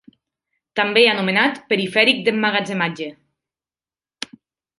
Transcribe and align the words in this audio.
També 0.79 1.03
anomenat 1.11 1.59
perifèric 1.73 2.23
d'emmagatzematge. 2.29 3.11